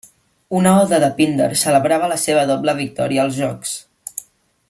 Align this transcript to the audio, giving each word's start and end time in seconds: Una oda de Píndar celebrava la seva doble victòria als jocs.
Una 0.59 0.71
oda 0.85 0.99
de 1.03 1.09
Píndar 1.19 1.49
celebrava 1.65 2.09
la 2.13 2.17
seva 2.23 2.47
doble 2.53 2.77
victòria 2.81 3.27
als 3.27 3.39
jocs. 3.43 3.77